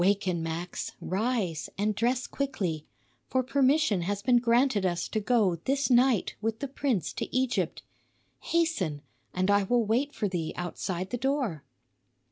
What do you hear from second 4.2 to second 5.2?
been granted us to